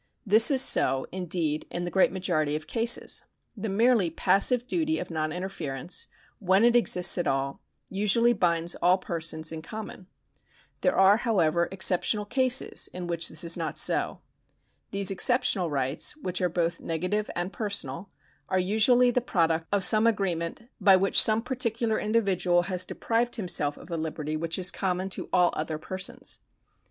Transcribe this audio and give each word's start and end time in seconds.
This 0.25 0.49
is 0.49 0.63
so, 0.63 1.05
indeed, 1.11 1.67
in 1.69 1.83
the 1.85 1.91
great 1.91 2.11
majority 2.11 2.55
of 2.55 2.65
cases. 2.65 3.23
The 3.55 3.69
merely 3.69 4.09
passive 4.09 4.65
duty 4.65 4.97
of 4.97 5.11
non 5.11 5.31
interference, 5.31 6.07
when 6.39 6.65
it 6.65 6.75
exists 6.75 7.19
at 7.19 7.27
all, 7.27 7.61
usually 7.87 8.33
binds 8.33 8.73
all 8.77 8.97
persons 8.97 9.51
in 9.51 9.61
common. 9.61 10.07
There 10.81 10.95
are, 10.97 11.17
however, 11.17 11.69
exceptional 11.71 12.25
cases 12.25 12.89
in 12.91 13.05
which 13.05 13.29
this 13.29 13.43
is 13.43 13.55
not 13.55 13.77
so. 13.77 14.21
These 14.89 15.11
exceptional 15.11 15.69
rights, 15.69 16.17
which 16.17 16.41
are 16.41 16.49
both 16.49 16.79
negative 16.79 17.29
and 17.35 17.53
personal, 17.53 18.09
are 18.49 18.57
usually 18.57 19.11
the 19.11 19.21
product 19.21 19.67
of 19.71 19.85
some 19.85 20.07
agreement 20.07 20.67
by 20.79 20.95
which 20.95 21.21
some 21.21 21.43
particular 21.43 21.99
individual 21.99 22.63
has 22.63 22.85
deprived 22.85 23.35
himself 23.35 23.77
of 23.77 23.91
a 23.91 23.97
liberty 23.97 24.35
which 24.35 24.57
is 24.57 24.71
common 24.71 25.11
to 25.11 25.29
all 25.31 25.51
other 25.53 25.77
persons. 25.77 26.39